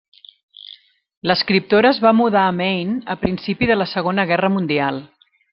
L'escriptora 1.31 1.91
es 1.97 2.01
va 2.07 2.15
mudar 2.21 2.45
a 2.47 2.55
Maine 2.63 2.97
a 3.15 3.19
principi 3.27 3.71
de 3.73 3.81
la 3.81 3.91
Segona 3.95 4.29
Guerra 4.33 4.55
Mundial. 4.59 5.03